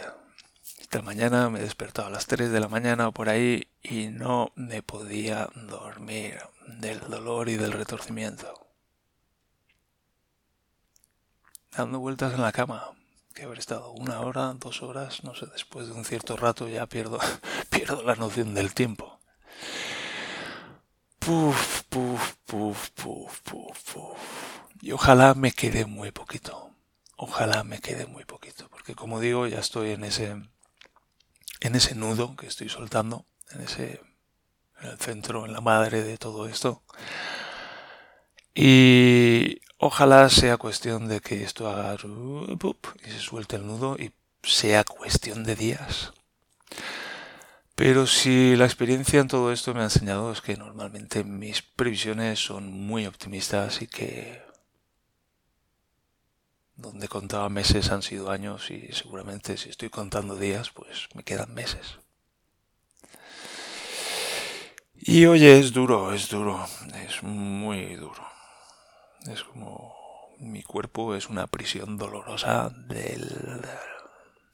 Esta 0.79 1.01
mañana 1.01 1.49
me 1.49 1.59
he 1.59 1.63
despertado 1.63 2.07
a 2.07 2.11
las 2.11 2.27
3 2.27 2.49
de 2.49 2.61
la 2.61 2.69
mañana 2.69 3.11
por 3.11 3.27
ahí 3.27 3.67
y 3.81 4.07
no 4.07 4.53
me 4.55 4.81
podía 4.81 5.49
dormir 5.55 6.39
del 6.79 7.01
dolor 7.01 7.49
y 7.49 7.57
del 7.57 7.73
retorcimiento 7.73 8.62
dando 11.75 11.99
vueltas 11.99 12.33
en 12.33 12.41
la 12.41 12.51
cama, 12.51 12.91
que 13.33 13.43
haber 13.43 13.59
estado 13.59 13.91
una 13.91 14.21
hora, 14.21 14.53
dos 14.53 14.83
horas, 14.83 15.23
no 15.23 15.35
sé, 15.35 15.47
después 15.47 15.87
de 15.87 15.93
un 15.93 16.05
cierto 16.05 16.37
rato 16.37 16.67
ya 16.67 16.85
pierdo, 16.85 17.19
pierdo 17.69 18.03
la 18.03 18.15
noción 18.15 18.53
del 18.53 18.73
tiempo. 18.73 19.19
Puf, 21.19 21.83
puf, 21.89 22.33
puf, 22.45 22.89
puf, 22.91 23.39
puf, 23.41 23.93
puf. 23.93 24.19
Y 24.81 24.91
ojalá 24.91 25.33
me 25.33 25.53
quede 25.53 25.85
muy 25.85 26.11
poquito. 26.11 26.71
Ojalá 27.15 27.63
me 27.63 27.79
quede 27.79 28.05
muy 28.05 28.25
poquito. 28.25 28.67
Porque 28.69 28.95
como 28.95 29.21
digo, 29.21 29.47
ya 29.47 29.59
estoy 29.59 29.91
en 29.91 30.03
ese, 30.03 30.31
en 31.61 31.75
ese 31.75 31.95
nudo 31.95 32.35
que 32.35 32.47
estoy 32.47 32.67
soltando, 32.67 33.25
en 33.51 33.61
ese, 33.61 34.01
en 34.81 34.89
el 34.89 34.97
centro, 34.99 35.45
en 35.45 35.53
la 35.53 35.61
madre 35.61 36.03
de 36.03 36.17
todo 36.17 36.47
esto. 36.49 36.83
Y 38.53 39.61
Ojalá 39.85 40.29
sea 40.29 40.55
cuestión 40.55 41.09
de 41.09 41.19
que 41.19 41.43
esto 41.43 41.67
haga 41.67 41.97
y 43.05 43.11
se 43.11 43.19
suelte 43.19 43.57
el 43.57 43.67
nudo 43.67 43.97
y 43.99 44.13
sea 44.41 44.85
cuestión 44.85 45.43
de 45.43 45.57
días. 45.57 46.13
Pero 47.75 48.07
si 48.07 48.55
la 48.55 48.63
experiencia 48.63 49.19
en 49.19 49.27
todo 49.27 49.51
esto 49.51 49.73
me 49.73 49.81
ha 49.81 49.91
enseñado 49.91 50.31
es 50.31 50.39
que 50.39 50.55
normalmente 50.55 51.25
mis 51.25 51.61
previsiones 51.61 52.39
son 52.39 52.71
muy 52.71 53.05
optimistas 53.05 53.81
y 53.81 53.87
que 53.87 54.41
donde 56.77 57.09
contaba 57.09 57.49
meses 57.49 57.91
han 57.91 58.03
sido 58.03 58.31
años 58.31 58.71
y 58.71 58.87
seguramente 58.93 59.57
si 59.57 59.67
estoy 59.67 59.89
contando 59.89 60.37
días 60.37 60.69
pues 60.69 61.09
me 61.13 61.23
quedan 61.25 61.53
meses. 61.53 61.99
Y 64.95 65.25
oye, 65.25 65.59
es 65.59 65.73
duro, 65.73 66.13
es 66.13 66.29
duro, 66.29 66.65
es 67.05 67.21
muy 67.21 67.95
duro. 67.97 68.32
Es 69.27 69.43
como 69.43 69.95
mi 70.39 70.63
cuerpo 70.63 71.15
es 71.15 71.29
una 71.29 71.47
prisión 71.47 71.97
dolorosa 71.97 72.69
del, 72.69 73.61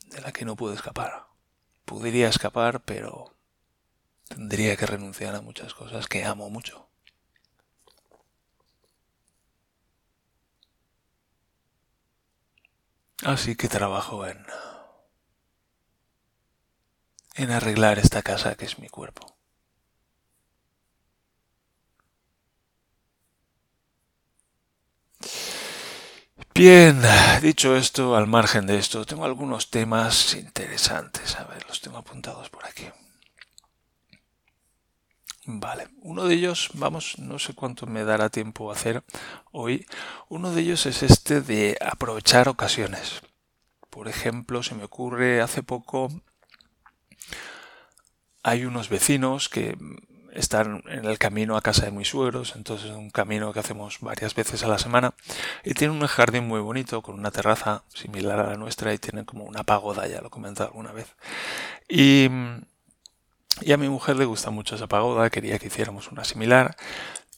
de 0.05 0.21
la 0.21 0.31
que 0.31 0.45
no 0.45 0.55
puedo 0.55 0.73
escapar. 0.73 1.27
Podría 1.85 2.27
escapar, 2.29 2.81
pero 2.81 3.35
tendría 4.27 4.75
que 4.77 4.85
renunciar 4.85 5.35
a 5.35 5.41
muchas 5.41 5.73
cosas 5.73 6.07
que 6.07 6.23
amo 6.23 6.49
mucho. 6.49 6.87
Así 13.23 13.55
que 13.55 13.67
trabajo 13.67 14.25
en 14.25 14.45
en 17.35 17.51
arreglar 17.51 17.99
esta 17.99 18.21
casa 18.21 18.55
que 18.55 18.65
es 18.65 18.79
mi 18.79 18.89
cuerpo. 18.89 19.38
Bien, 26.59 27.01
dicho 27.41 27.73
esto, 27.77 28.17
al 28.17 28.27
margen 28.27 28.67
de 28.67 28.77
esto, 28.77 29.05
tengo 29.05 29.23
algunos 29.23 29.69
temas 29.69 30.33
interesantes. 30.33 31.37
A 31.37 31.45
ver, 31.45 31.65
los 31.69 31.79
tengo 31.79 31.97
apuntados 31.97 32.49
por 32.49 32.65
aquí. 32.65 32.83
Vale, 35.45 35.87
uno 36.01 36.25
de 36.25 36.35
ellos, 36.35 36.71
vamos, 36.73 37.17
no 37.17 37.39
sé 37.39 37.53
cuánto 37.53 37.85
me 37.87 38.03
dará 38.03 38.29
tiempo 38.29 38.73
hacer 38.73 39.05
hoy. 39.53 39.85
Uno 40.27 40.51
de 40.51 40.59
ellos 40.59 40.85
es 40.85 41.01
este 41.01 41.39
de 41.39 41.77
aprovechar 41.79 42.49
ocasiones. 42.49 43.21
Por 43.89 44.09
ejemplo, 44.09 44.61
se 44.61 44.75
me 44.75 44.83
ocurre 44.83 45.39
hace 45.39 45.63
poco, 45.63 46.09
hay 48.43 48.65
unos 48.65 48.89
vecinos 48.89 49.47
que 49.47 49.77
están 50.39 50.83
en 50.87 51.05
el 51.05 51.17
camino 51.17 51.57
a 51.57 51.61
casa 51.61 51.85
de 51.85 51.91
mis 51.91 52.09
suegros, 52.09 52.53
entonces 52.55 52.91
es 52.91 52.95
un 52.95 53.09
camino 53.09 53.53
que 53.53 53.59
hacemos 53.59 53.99
varias 54.01 54.35
veces 54.35 54.63
a 54.63 54.67
la 54.67 54.79
semana 54.79 55.13
y 55.63 55.73
tiene 55.73 55.93
un 55.93 56.05
jardín 56.07 56.47
muy 56.47 56.59
bonito 56.59 57.01
con 57.01 57.15
una 57.15 57.31
terraza 57.31 57.83
similar 57.93 58.39
a 58.39 58.49
la 58.49 58.57
nuestra 58.57 58.93
y 58.93 58.97
tiene 58.97 59.25
como 59.25 59.43
una 59.43 59.63
pagoda, 59.63 60.07
ya 60.07 60.21
lo 60.21 60.27
he 60.27 60.31
comentado 60.31 60.69
alguna 60.69 60.91
vez. 60.91 61.15
Y, 61.87 62.29
y 63.61 63.71
a 63.71 63.77
mi 63.77 63.89
mujer 63.89 64.15
le 64.15 64.25
gusta 64.25 64.49
mucho 64.51 64.75
esa 64.75 64.87
pagoda, 64.87 65.29
quería 65.29 65.59
que 65.59 65.67
hiciéramos 65.67 66.11
una 66.11 66.23
similar 66.23 66.75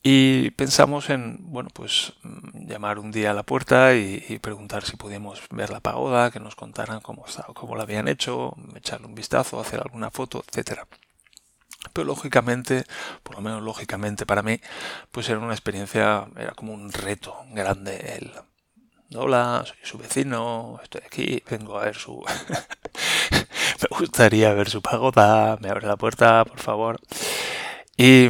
y 0.03 0.49
pensamos 0.51 1.09
en, 1.11 1.37
bueno, 1.51 1.69
pues 1.73 2.13
mm, 2.23 2.67
llamar 2.67 2.97
un 2.97 3.11
día 3.11 3.31
a 3.31 3.33
la 3.35 3.43
puerta 3.43 3.93
y, 3.95 4.39
preguntar 4.39 4.83
si 4.83 4.97
podíamos 4.97 5.41
ver 5.51 5.69
la 5.69 5.79
pagoda, 5.79 6.31
que 6.31 6.39
nos 6.39 6.55
contaran 6.55 7.01
cómo, 7.01 7.25
cómo 7.53 7.75
la 7.75 7.83
habían 7.83 8.07
hecho, 8.07 8.55
echarle 8.75 9.07
un 9.07 9.15
vistazo, 9.15 9.59
hacer 9.59 9.79
alguna 9.79 10.09
foto, 10.09 10.43
etcétera. 10.47 10.87
Pero 11.93 12.05
lógicamente, 12.05 12.85
por 13.23 13.35
lo 13.35 13.41
menos 13.41 13.61
lógicamente 13.63 14.25
para 14.25 14.43
mí, 14.43 14.59
pues 15.11 15.29
era 15.29 15.39
una 15.39 15.53
experiencia, 15.53 16.27
era 16.37 16.51
como 16.51 16.73
un 16.73 16.91
reto 16.91 17.35
grande 17.51 18.17
el 18.17 18.31
hola, 19.13 19.63
soy 19.65 19.77
su 19.83 19.97
vecino, 19.97 20.79
estoy 20.83 21.01
aquí, 21.05 21.43
vengo 21.49 21.77
a 21.77 21.85
ver 21.85 21.95
su 21.95 22.23
me 23.81 23.97
gustaría 23.97 24.53
ver 24.53 24.69
su 24.69 24.81
pagoda, 24.81 25.57
me 25.61 25.69
abre 25.69 25.87
la 25.87 25.97
puerta, 25.97 26.45
por 26.45 26.59
favor. 26.59 26.99
Y, 27.97 28.27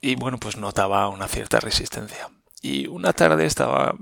y 0.00 0.14
bueno, 0.16 0.38
pues 0.38 0.56
notaba 0.56 1.08
una 1.08 1.28
cierta 1.28 1.60
resistencia. 1.60 2.28
Y 2.62 2.86
una 2.88 3.12
tarde 3.12 3.46
estaba 3.46 3.94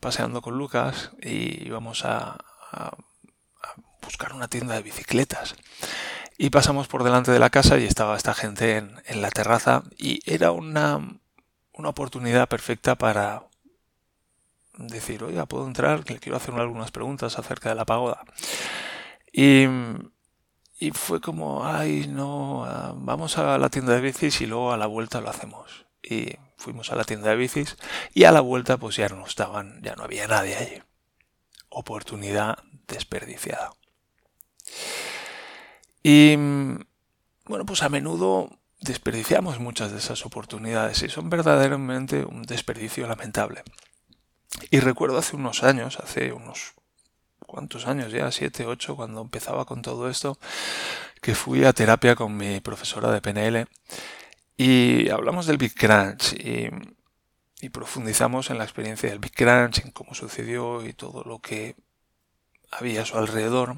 paseando 0.00 0.42
con 0.42 0.58
Lucas 0.58 1.12
y 1.22 1.66
íbamos 1.66 2.04
a, 2.04 2.36
a 2.72 2.96
buscar 4.02 4.32
una 4.32 4.48
tienda 4.48 4.74
de 4.74 4.82
bicicletas. 4.82 5.56
Y 6.42 6.48
pasamos 6.48 6.88
por 6.88 7.04
delante 7.04 7.30
de 7.32 7.38
la 7.38 7.50
casa 7.50 7.76
y 7.76 7.84
estaba 7.84 8.16
esta 8.16 8.32
gente 8.32 8.78
en, 8.78 9.20
la 9.20 9.30
terraza 9.30 9.82
y 9.98 10.22
era 10.24 10.52
una, 10.52 11.20
una 11.74 11.90
oportunidad 11.90 12.48
perfecta 12.48 12.94
para 12.94 13.42
decir, 14.78 15.22
oiga, 15.22 15.44
puedo 15.44 15.66
entrar, 15.66 16.08
le 16.08 16.18
quiero 16.18 16.38
hacer 16.38 16.54
algunas 16.54 16.92
preguntas 16.92 17.38
acerca 17.38 17.68
de 17.68 17.74
la 17.74 17.84
pagoda. 17.84 18.24
Y, 19.30 19.66
y 20.78 20.92
fue 20.92 21.20
como, 21.20 21.66
ay, 21.66 22.06
no, 22.08 22.64
ah, 22.64 22.94
vamos 22.96 23.36
a 23.36 23.58
la 23.58 23.68
tienda 23.68 23.92
de 23.92 24.00
bicis 24.00 24.40
y 24.40 24.46
luego 24.46 24.72
a 24.72 24.78
la 24.78 24.86
vuelta 24.86 25.20
lo 25.20 25.28
hacemos. 25.28 25.84
Y 26.02 26.38
fuimos 26.56 26.90
a 26.90 26.96
la 26.96 27.04
tienda 27.04 27.28
de 27.28 27.36
bicis 27.36 27.76
y 28.14 28.24
a 28.24 28.32
la 28.32 28.40
vuelta 28.40 28.78
pues 28.78 28.96
ya 28.96 29.10
no 29.10 29.26
estaban, 29.26 29.82
ya 29.82 29.94
no 29.94 30.04
había 30.04 30.26
nadie 30.26 30.56
allí. 30.56 30.82
Oportunidad 31.68 32.56
desperdiciada. 32.88 33.72
Y 36.02 36.36
bueno, 36.36 37.66
pues 37.66 37.82
a 37.82 37.88
menudo 37.88 38.50
desperdiciamos 38.80 39.60
muchas 39.60 39.92
de 39.92 39.98
esas 39.98 40.24
oportunidades 40.24 41.02
y 41.02 41.08
son 41.08 41.28
verdaderamente 41.28 42.24
un 42.24 42.42
desperdicio 42.42 43.06
lamentable. 43.06 43.62
Y 44.70 44.80
recuerdo 44.80 45.18
hace 45.18 45.36
unos 45.36 45.62
años, 45.62 45.98
hace 46.00 46.32
unos 46.32 46.74
cuantos 47.46 47.86
años 47.86 48.12
ya, 48.12 48.30
siete, 48.30 48.66
ocho, 48.66 48.96
cuando 48.96 49.20
empezaba 49.20 49.64
con 49.64 49.82
todo 49.82 50.08
esto, 50.08 50.38
que 51.20 51.34
fui 51.34 51.64
a 51.64 51.72
terapia 51.72 52.14
con 52.14 52.36
mi 52.36 52.60
profesora 52.60 53.10
de 53.10 53.20
PNL 53.20 53.66
y 54.56 55.10
hablamos 55.10 55.46
del 55.46 55.58
Big 55.58 55.74
Crunch 55.74 56.34
y, 56.34 56.70
y 57.60 57.68
profundizamos 57.68 58.50
en 58.50 58.58
la 58.58 58.64
experiencia 58.64 59.10
del 59.10 59.18
Big 59.18 59.34
Crunch, 59.34 59.84
en 59.84 59.90
cómo 59.90 60.14
sucedió 60.14 60.86
y 60.86 60.92
todo 60.92 61.24
lo 61.24 61.40
que 61.40 61.76
había 62.70 63.02
a 63.02 63.06
su 63.06 63.18
alrededor. 63.18 63.76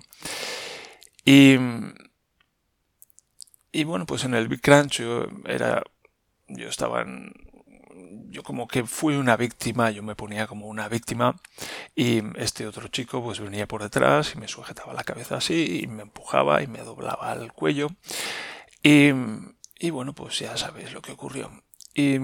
Y, 1.25 1.57
y 3.73 3.85
bueno, 3.85 4.07
pues 4.07 4.25
en 4.25 4.35
el 4.35 4.49
Big 4.49 4.61
Crunch 4.61 5.01
yo 5.01 5.27
era, 5.47 5.83
yo 6.49 6.69
estaba 6.69 7.03
en, 7.03 7.33
yo 8.29 8.43
como 8.43 8.69
que 8.69 8.85
fui 8.85 9.17
una 9.17 9.37
víctima, 9.37 9.91
yo 9.91 10.03
me 10.03 10.15
ponía 10.15 10.47
como 10.47 10.67
una 10.67 10.89
víctima 10.89 11.41
y 11.95 12.23
este 12.37 12.67
otro 12.67 12.89
chico 12.89 13.23
pues 13.23 13.41
venía 13.41 13.67
por 13.67 13.83
detrás 13.83 14.35
y 14.35 14.39
me 14.39 14.49
sujetaba 14.49 14.95
la 14.95 15.05
cabeza 15.05 15.37
así 15.37 15.81
y 15.83 15.87
me 15.87 16.03
empujaba 16.03 16.63
y 16.63 16.67
me 16.67 16.81
doblaba 16.81 17.33
el 17.33 17.53
cuello 17.53 17.89
y, 18.83 19.11
y 19.79 19.91
bueno 19.91 20.15
pues 20.15 20.39
ya 20.39 20.57
sabéis 20.57 20.93
lo 20.93 21.03
que 21.03 21.13
ocurrió. 21.13 21.51
Y 21.95 22.19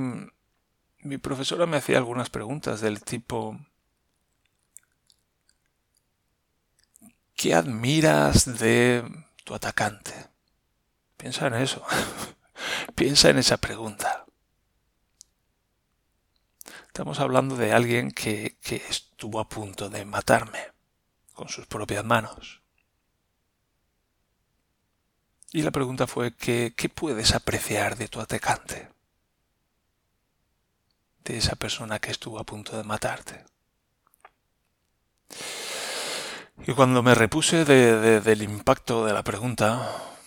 mi 1.00 1.18
profesora 1.18 1.66
me 1.66 1.76
hacía 1.78 1.98
algunas 1.98 2.30
preguntas 2.30 2.80
del 2.80 3.02
tipo 3.02 3.58
¿qué 7.36 7.54
admiras 7.54 8.58
de 8.58 9.04
tu 9.44 9.54
atacante? 9.54 10.12
Piensa 11.18 11.48
en 11.48 11.54
eso. 11.54 11.84
Piensa 12.94 13.28
en 13.28 13.38
esa 13.38 13.58
pregunta. 13.58 14.24
Estamos 16.86 17.20
hablando 17.20 17.56
de 17.56 17.72
alguien 17.72 18.10
que, 18.10 18.56
estuvo 18.62 19.40
a 19.40 19.48
punto 19.48 19.90
de 19.90 20.04
matarme 20.04 20.72
con 21.34 21.48
sus 21.48 21.66
propias 21.66 22.04
manos. 22.04 22.62
Y 25.52 25.62
la 25.62 25.70
pregunta 25.70 26.06
fue 26.06 26.34
¿qué 26.34 26.92
puedes 26.94 27.34
apreciar 27.34 27.96
de 27.96 28.08
tu 28.08 28.20
atacante? 28.20 28.88
De 31.24 31.36
esa 31.36 31.56
persona 31.56 31.98
que 31.98 32.10
estuvo 32.10 32.38
a 32.38 32.44
punto 32.44 32.76
de 32.76 32.84
matarte. 32.84 33.44
Y 36.66 36.72
cuando 36.72 37.02
me 37.02 37.14
repuse 37.14 37.64
del 37.64 38.42
impacto 38.42 39.04
de 39.06 39.12
la 39.12 39.22
pregunta, 39.22 40.17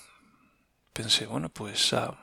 pensé, 0.94 1.26
bueno, 1.26 1.50
pues 1.50 1.94
ah, 1.94 2.18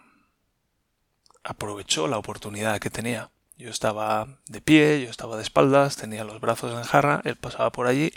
aprovechó 1.44 2.08
la 2.08 2.18
oportunidad 2.18 2.78
que 2.78 2.90
tenía. 2.90 3.30
Yo 3.56 3.70
estaba 3.70 4.38
de 4.46 4.60
pie, 4.60 5.02
yo 5.02 5.10
estaba 5.10 5.36
de 5.36 5.42
espaldas, 5.42 5.96
tenía 5.96 6.22
los 6.22 6.40
brazos 6.40 6.78
en 6.78 6.84
jarra, 6.84 7.22
él 7.24 7.36
pasaba 7.36 7.72
por 7.72 7.88
allí 7.88 8.12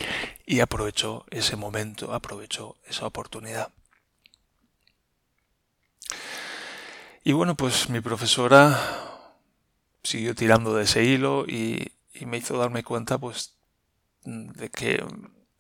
y 0.46 0.60
aprovechó 0.60 1.25
ese 1.31 1.55
momento, 1.55 2.13
aprovechó 2.13 2.75
esa 2.86 3.08
oportunidad. 3.08 3.72
Y 7.24 7.34
bueno, 7.34 7.55
pues 7.55 7.89
mi 7.89 8.01
profesora 8.01 8.79
siguió 10.03 10.36
tirando 10.36 10.75
de 10.75 10.84
ese 10.84 11.03
hilo 11.03 11.46
y, 11.48 11.91
y 12.13 12.25
me 12.25 12.38
hizo 12.38 12.58
darme 12.58 12.84
cuenta 12.84 13.17
pues 13.17 13.55
de 14.24 14.69
que 14.69 15.04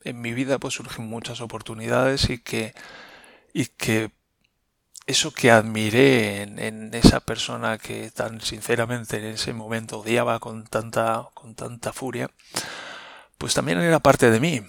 en 0.03 0.21
mi 0.21 0.33
vida 0.33 0.59
pues 0.59 0.75
surgen 0.75 1.07
muchas 1.07 1.41
oportunidades 1.41 2.29
y 2.29 2.39
que, 2.39 2.73
y 3.53 3.65
que 3.65 4.11
eso 5.07 5.31
que 5.31 5.51
admiré 5.51 6.43
en, 6.43 6.93
esa 6.93 7.19
persona 7.19 7.77
que 7.77 8.11
tan 8.11 8.41
sinceramente 8.41 9.17
en 9.17 9.25
ese 9.25 9.53
momento 9.53 9.99
odiaba 9.99 10.39
con 10.39 10.65
tanta, 10.65 11.27
con 11.33 11.55
tanta 11.55 11.93
furia, 11.93 12.29
pues 13.37 13.53
también 13.53 13.79
era 13.79 13.99
parte 13.99 14.29
de 14.29 14.39
mí 14.39 14.61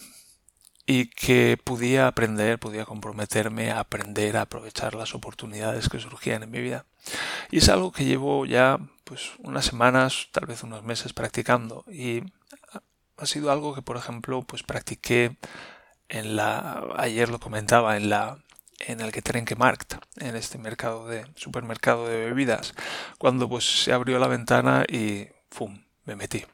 y 0.87 1.07
que 1.07 1.59
podía 1.63 2.07
aprender, 2.07 2.59
podía 2.59 2.85
comprometerme 2.85 3.71
a 3.71 3.81
aprender 3.81 4.37
a 4.37 4.43
aprovechar 4.43 4.95
las 4.95 5.15
oportunidades 5.15 5.89
que 5.89 6.01
surgían 6.01 6.43
en 6.43 6.51
mi 6.51 6.61
vida. 6.61 6.87
Y 7.51 7.59
es 7.59 7.69
algo 7.69 7.93
que 7.93 8.05
llevo 8.05 8.47
ya 8.47 8.79
pues 9.05 9.33
unas 9.39 9.65
semanas, 9.65 10.29
tal 10.33 10.47
vez 10.47 10.63
unos 10.63 10.83
meses 10.83 11.13
practicando 11.13 11.85
y 11.91 12.23
ha 13.17 13.27
sido 13.27 13.53
algo 13.53 13.75
que 13.75 13.83
por 13.83 13.97
ejemplo 13.97 14.43
pues 14.43 14.63
practiqué 14.63 15.37
en 16.09 16.37
la 16.37 16.83
ayer 16.97 17.29
lo 17.29 17.39
comentaba 17.39 17.97
en 17.97 18.11
la 18.11 18.39
en 18.87 19.01
el 19.01 19.13
que 19.13 19.57
Markt, 19.57 19.95
en 20.19 20.37
este 20.37 20.59
mercado 20.59 21.07
de 21.07 21.27
supermercado 21.37 22.07
de 22.09 22.27
bebidas, 22.27 22.75
cuando 23.19 23.49
pues 23.49 23.85
se 23.85 23.93
abrió 23.93 24.19
la 24.19 24.29
ventana 24.29 24.85
y 24.89 25.29
¡fum! 25.51 25.85
me 26.05 26.17
metí. 26.17 26.45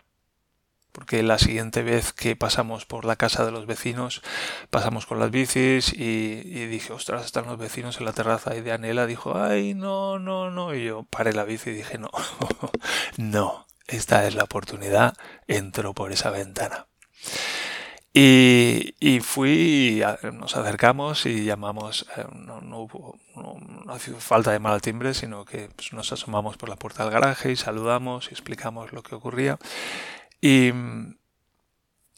Porque 0.93 1.23
la 1.23 1.39
siguiente 1.39 1.83
vez 1.83 2.13
que 2.13 2.35
pasamos 2.35 2.85
por 2.85 3.05
la 3.05 3.17
casa 3.17 3.45
de 3.45 3.53
los 3.53 3.67
vecinos, 3.67 4.23
pasamos 4.71 5.07
con 5.07 5.21
las 5.21 5.31
bicis 5.31 5.93
y, 5.93 6.67
dije, 6.67 6.93
ostras, 6.93 7.25
están 7.25 7.47
los 7.47 7.57
vecinos 7.57 7.99
en 7.99 8.05
la 8.05 8.13
terraza. 8.13 8.57
Y 8.57 8.63
de 8.63 8.73
Anela 8.73 9.07
dijo, 9.07 9.41
ay, 9.41 9.75
no, 9.75 10.19
no, 10.19 10.51
no. 10.51 10.75
Y 10.75 10.87
yo 10.87 11.05
paré 11.05 11.35
la 11.35 11.45
bici 11.45 11.71
y 11.71 11.75
dije, 11.75 11.99
no, 11.99 12.11
no, 13.17 13.67
esta 13.87 14.27
es 14.27 14.35
la 14.35 14.45
oportunidad. 14.45 15.15
Entro 15.47 15.95
por 15.95 16.11
esa 16.11 16.31
ventana. 16.31 16.89
Y, 18.21 19.21
fui, 19.21 20.03
nos 20.33 20.57
acercamos 20.57 21.25
y 21.25 21.45
llamamos, 21.45 22.05
eh, 22.17 22.25
no, 22.35 22.61
no 22.61 22.81
hubo, 22.81 23.17
no, 23.37 23.99
sido 24.01 24.19
falta 24.19 24.51
de 24.51 24.57
llamar 24.57 24.73
al 24.73 24.83
timbre, 24.83 25.15
sino 25.15 25.45
que 25.45 25.69
pues, 25.77 25.93
nos 25.93 26.13
asomamos 26.13 26.57
por 26.57 26.69
la 26.69 26.75
puerta 26.75 27.05
del 27.05 27.13
garaje 27.13 27.53
y 27.53 27.57
saludamos 27.57 28.29
y 28.31 28.35
explicamos 28.35 28.93
lo 28.93 29.05
que 29.05 29.15
ocurría. 29.15 29.59
Y, 30.41 30.73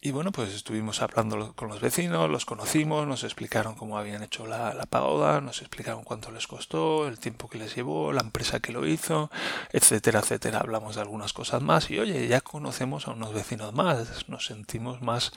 y 0.01 0.11
bueno, 0.13 0.33
pues 0.33 0.55
estuvimos 0.55 1.03
hablando 1.03 1.53
con 1.55 1.69
los 1.69 1.83
vecinos, 1.83 2.31
los 2.31 2.47
conocimos, 2.47 3.07
nos 3.07 3.23
explicaron 3.23 3.75
cómo 3.75 3.99
habían 3.99 4.23
hecho 4.23 4.47
la, 4.47 4.73
la, 4.73 4.87
pagoda, 4.87 5.43
nos 5.43 5.61
explicaron 5.61 6.05
cuánto 6.05 6.31
les 6.31 6.47
costó, 6.47 7.09
el 7.09 7.19
tiempo 7.19 7.51
que 7.51 7.59
les 7.59 7.77
llevó, 7.77 8.11
la 8.15 8.23
empresa 8.23 8.61
que 8.61 8.73
lo 8.73 8.87
hizo, 8.87 9.31
etcétera, 9.71 10.21
etcétera. 10.21 10.61
Hablamos 10.61 10.95
de 10.95 11.03
algunas 11.03 11.35
cosas 11.35 11.61
más 11.61 11.91
y 11.91 11.99
oye, 11.99 12.27
ya 12.27 12.41
conocemos 12.41 13.07
a 13.07 13.11
unos 13.11 13.35
vecinos 13.35 13.75
más, 13.75 14.27
nos 14.29 14.47
sentimos 14.47 15.03
más 15.03 15.33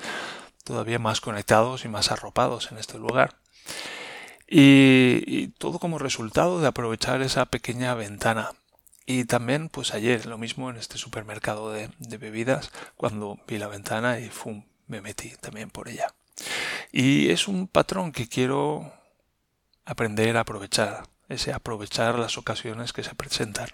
todavía 0.63 0.99
más 0.99 1.21
conectados 1.21 1.85
y 1.85 1.87
más 1.87 2.11
arropados 2.11 2.71
en 2.71 2.77
este 2.77 2.97
lugar. 2.97 3.37
Y, 4.47 5.47
todo 5.57 5.79
como 5.79 5.97
resultado 5.97 6.59
de 6.59 6.67
aprovechar 6.67 7.21
esa 7.21 7.45
pequeña 7.45 7.93
ventana. 7.95 8.51
Y 9.05 9.25
también, 9.25 9.69
pues 9.69 9.93
ayer, 9.93 10.25
lo 10.25 10.37
mismo 10.37 10.69
en 10.69 10.77
este 10.77 10.97
supermercado 10.97 11.71
de, 11.71 11.89
bebidas, 12.17 12.71
cuando 12.95 13.39
vi 13.47 13.57
la 13.57 13.67
ventana 13.67 14.19
y 14.19 14.29
¡fum! 14.29 14.63
me 14.87 15.01
metí 15.01 15.31
también 15.41 15.69
por 15.69 15.89
ella. 15.89 16.13
Y 16.91 17.29
es 17.31 17.47
un 17.47 17.67
patrón 17.67 18.11
que 18.11 18.27
quiero 18.27 18.93
aprender 19.85 20.37
a 20.37 20.41
aprovechar, 20.41 21.03
ese 21.29 21.51
aprovechar 21.51 22.19
las 22.19 22.37
ocasiones 22.37 22.93
que 22.93 23.03
se 23.03 23.15
presentan. 23.15 23.69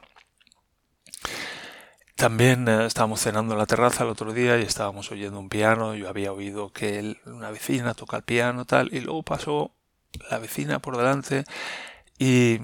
También 2.20 2.68
eh, 2.68 2.86
estábamos 2.86 3.22
cenando 3.22 3.54
en 3.54 3.60
la 3.60 3.66
terraza 3.66 4.04
el 4.04 4.10
otro 4.10 4.34
día 4.34 4.60
y 4.60 4.64
estábamos 4.64 5.10
oyendo 5.10 5.40
un 5.40 5.48
piano. 5.48 5.96
Yo 5.96 6.10
había 6.10 6.34
oído 6.34 6.74
que 6.74 7.16
una 7.26 7.50
vecina 7.50 7.94
toca 7.94 8.18
el 8.18 8.24
piano 8.24 8.66
tal 8.66 8.94
y 8.94 9.00
luego 9.00 9.24
pasó 9.24 9.72
la 10.30 10.38
vecina 10.38 10.80
por 10.80 10.98
delante 10.98 11.46
y, 12.18 12.60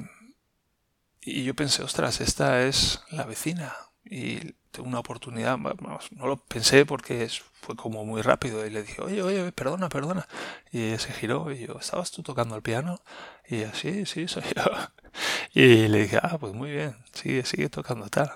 y 1.22 1.46
yo 1.46 1.56
pensé, 1.56 1.84
ostras, 1.84 2.20
esta 2.20 2.64
es 2.64 3.02
la 3.12 3.24
vecina 3.24 3.74
y 4.04 4.56
tengo 4.72 4.90
una 4.90 5.00
oportunidad. 5.00 5.58
no 5.58 6.28
lo 6.28 6.36
pensé 6.36 6.86
porque 6.86 7.30
fue 7.54 7.78
como 7.78 8.04
muy 8.04 8.22
rápido 8.24 8.66
y 8.66 8.70
le 8.70 8.84
dije, 8.84 9.02
oye, 9.02 9.22
oye, 9.22 9.54
perdona, 9.54 9.88
perdona. 9.88 10.28
Y 10.74 10.98
se 10.98 11.14
giró 11.14 11.50
y 11.54 11.66
yo, 11.66 11.80
¿estabas 11.80 12.12
tú 12.12 12.24
tocando 12.24 12.58
el 12.58 12.62
piano? 12.62 13.00
Y 13.48 13.62
yo, 13.62 13.74
sí, 13.74 14.06
sí, 14.06 14.28
soy 14.28 14.44
yo. 14.54 14.64
Y 15.54 15.88
le 15.88 16.00
dije, 16.02 16.20
ah, 16.22 16.38
pues 16.38 16.54
muy 16.54 16.72
bien, 16.72 16.98
sigue, 17.14 17.46
sigue 17.46 17.70
tocando 17.70 18.10
tal. 18.10 18.34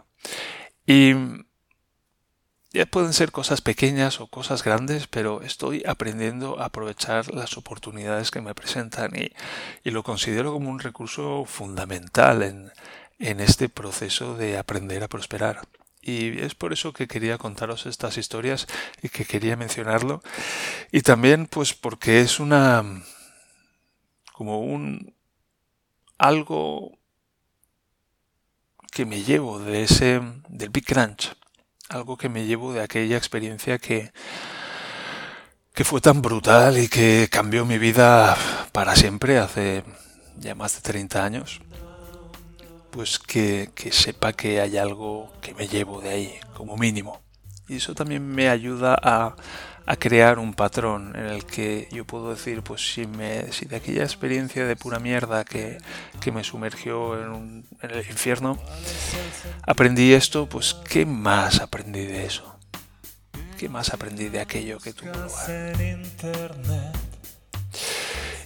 Y 0.90 1.14
ya 2.72 2.88
pueden 2.88 3.14
ser 3.14 3.32
cosas 3.32 3.62
pequeñas 3.62 4.20
o 4.20 4.26
cosas 4.26 4.64
grandes, 4.64 5.06
pero 5.06 5.44
estoy 5.44 5.84
aprendiendo 5.86 6.60
a 6.60 6.66
aprovechar 6.66 7.32
las 7.32 7.58
oportunidades 7.58 8.32
que 8.32 8.42
me 8.42 8.56
presentan 8.56 9.12
y, 9.16 9.30
lo 9.92 10.02
considero 10.02 10.52
como 10.52 10.72
un 10.72 10.80
recurso 10.80 11.46
fundamental 11.46 12.42
en, 12.42 12.72
en 13.20 13.40
este 13.40 13.70
proceso 13.70 14.36
de 14.36 14.58
aprender 14.58 15.04
a 15.04 15.08
prosperar. 15.08 15.62
Y 16.02 16.40
es 16.40 16.56
por 16.56 16.74
eso 16.74 16.92
que 16.92 17.08
quería 17.08 17.38
contaros 17.38 17.86
estas 17.86 18.18
historias 18.18 18.66
y 19.04 19.10
que 19.10 19.26
quería 19.26 19.56
mencionarlo. 19.56 20.24
Y 20.92 21.02
también 21.02 21.46
pues 21.46 21.76
porque 21.76 22.22
es 22.22 22.40
una... 22.40 23.04
como 24.34 24.62
un... 24.62 25.14
algo 26.18 26.99
que 29.00 29.06
me 29.06 29.24
llevo 29.24 29.60
de 29.60 29.84
ese... 29.84 30.20
del 30.50 30.72
Big 30.72 30.84
Crunch. 30.86 31.34
Algo 31.88 32.18
que 32.18 32.28
me 32.28 32.46
llevo 32.46 32.74
de 32.74 32.82
aquella 32.82 33.16
experiencia 33.16 33.78
que 33.78 34.12
que 35.74 35.86
fue 35.86 36.02
tan 36.02 36.22
brutal 36.22 36.78
y 36.78 36.90
que 36.90 37.30
cambió 37.32 37.64
mi 37.64 37.78
vida 37.78 38.36
para 38.74 38.98
siempre 38.98 39.38
hace 39.38 39.86
ya 40.38 40.54
más 40.54 40.76
de 40.76 40.82
30 40.82 41.24
años 41.24 41.62
pues 42.92 43.20
que, 43.20 43.72
sepa 43.90 44.34
que 44.34 44.60
hay 44.60 44.76
algo 44.76 45.32
que 45.40 45.54
me 45.54 45.70
llevo 45.70 46.02
de 46.02 46.10
ahí, 46.10 46.40
como 46.54 46.76
mínimo. 46.76 47.22
Y 47.70 47.76
eso 47.78 47.94
también 47.94 48.28
me 48.28 48.50
ayuda 48.50 48.98
a, 49.02 49.36
crear 49.98 50.38
un 50.38 50.54
patrón 50.54 51.16
en 51.16 51.26
el 51.26 51.46
que 51.46 51.88
yo 51.92 52.06
puedo 52.06 52.30
decir, 52.30 52.62
pues 52.62 52.94
si, 52.94 53.08
me, 53.08 53.52
si 53.52 53.66
de 53.66 53.78
aquella 53.78 54.04
experiencia 54.04 54.68
de 54.68 54.76
pura 54.76 55.00
mierda 55.00 55.44
que, 55.44 55.80
me 56.32 56.44
sumergió 56.44 57.20
en, 57.20 57.66
en, 57.82 57.90
el 57.90 58.06
infierno, 58.08 58.60
aprendí 59.66 60.14
esto, 60.14 60.48
pues 60.48 60.76
¿qué 60.88 61.08
más 61.08 61.60
aprendí 61.60 62.06
de 62.06 62.26
eso? 62.26 62.56
¿Qué 63.58 63.68
más 63.68 63.92
aprendí 63.92 64.30
de 64.30 64.42
aquello 64.42 64.78
que 64.80 64.94
tuvo 64.94 65.12
lugar? 65.12 65.74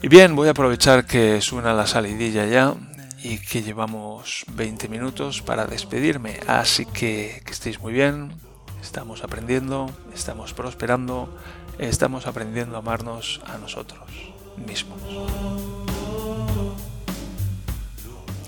Y 0.02 0.08
bien, 0.08 0.36
voy 0.36 0.48
a 0.48 0.52
aprovechar 0.52 1.06
que 1.06 1.40
suena 1.42 1.74
la 1.74 1.88
salidilla 1.88 2.46
ya 2.46 2.74
y 3.24 3.38
que 3.38 3.64
llevamos 3.64 4.46
20 4.52 4.90
minutos 4.90 5.42
para 5.42 5.66
despedirme. 5.66 6.40
Así 6.48 6.86
que 6.86 7.42
que 7.46 7.52
estéis 7.52 7.80
muy 7.80 7.94
bien, 7.94 8.34
estamos 8.84 9.24
aprendiendo, 9.24 9.90
estamos 10.14 10.54
prosperando, 10.54 11.30
estamos 11.80 12.28
aprendiendo 12.28 12.76
a 12.76 12.80
amarnos 12.80 13.42
a 13.46 13.58
nosotros 13.58 14.04
mismos. 14.68 15.00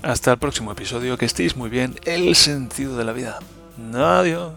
Hasta 0.02 0.32
el 0.32 0.38
próximo 0.38 0.70
episodio, 0.72 1.16
que 1.16 1.24
estéis 1.24 1.56
muy 1.56 1.70
bien, 1.70 1.98
el 2.04 2.36
sentido 2.36 2.96
de 2.96 3.04
la 3.04 3.12
vida. 3.12 3.38
Adiós. 3.94 4.52